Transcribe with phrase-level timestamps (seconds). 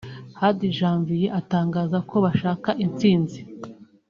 [0.39, 3.39] Hadi Janvier atangaza ko bashaka intsinzi